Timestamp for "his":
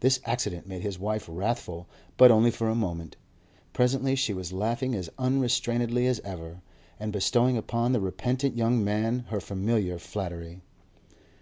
0.80-0.98